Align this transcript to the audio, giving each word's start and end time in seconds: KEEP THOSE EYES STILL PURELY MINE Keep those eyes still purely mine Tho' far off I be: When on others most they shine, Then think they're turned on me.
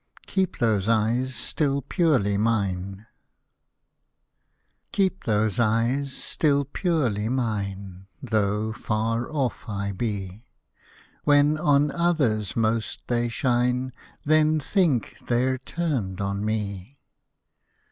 KEEP 0.25 0.55
THOSE 0.57 0.89
EYES 0.89 1.35
STILL 1.35 1.83
PURELY 1.83 2.35
MINE 2.35 3.05
Keep 4.91 5.25
those 5.25 5.59
eyes 5.59 6.11
still 6.11 6.65
purely 6.65 7.29
mine 7.29 8.07
Tho' 8.19 8.73
far 8.73 9.31
off 9.31 9.65
I 9.69 9.91
be: 9.91 10.47
When 11.23 11.55
on 11.59 11.91
others 11.91 12.55
most 12.55 13.03
they 13.09 13.29
shine, 13.29 13.91
Then 14.25 14.59
think 14.59 15.17
they're 15.27 15.59
turned 15.59 16.19
on 16.19 16.43
me. 16.43 16.97